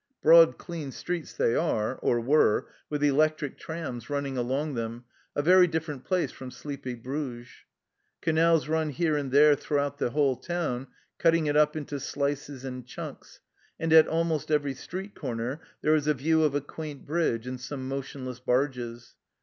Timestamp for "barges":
18.39-19.13